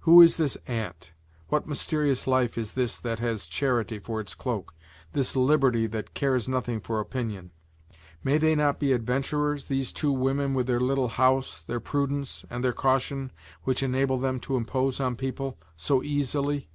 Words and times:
Who 0.00 0.20
is 0.20 0.36
that 0.36 0.58
aunt, 0.68 1.12
what 1.48 1.66
mysterious 1.66 2.26
life 2.26 2.58
is 2.58 2.74
this 2.74 2.98
that 2.98 3.20
has 3.20 3.46
charity 3.46 3.98
for 3.98 4.20
its 4.20 4.34
cloak, 4.34 4.74
this 5.14 5.34
liberty 5.34 5.86
that 5.86 6.12
cares 6.12 6.46
nothing 6.46 6.78
for 6.78 7.00
opinion? 7.00 7.52
May 8.22 8.36
they 8.36 8.54
not 8.54 8.78
be 8.78 8.92
adventurers, 8.92 9.68
these 9.68 9.90
two 9.90 10.12
women 10.12 10.52
with 10.52 10.66
their 10.66 10.78
little 10.78 11.08
house, 11.08 11.62
their 11.62 11.80
prudence 11.80 12.44
and 12.50 12.62
their 12.62 12.74
caution 12.74 13.32
which 13.64 13.82
enables 13.82 14.20
them 14.20 14.40
to 14.40 14.58
impose 14.58 15.00
on 15.00 15.16
people 15.16 15.56
so 15.74 16.02
easily? 16.02 16.68